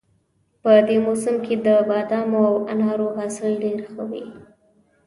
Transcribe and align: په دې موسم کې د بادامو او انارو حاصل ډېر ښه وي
په 0.61 0.71
دې 0.87 0.97
موسم 1.05 1.35
کې 1.45 1.55
د 1.65 1.67
بادامو 1.89 2.39
او 2.51 2.55
انارو 2.73 3.07
حاصل 3.17 3.51
ډېر 3.63 3.79
ښه 3.91 4.03
وي 4.09 4.25